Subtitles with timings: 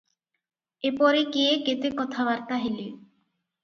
[0.91, 2.93] ଏପରି କିଏ କେତେ କଥାବାର୍ତ୍ତା ହେଲେ।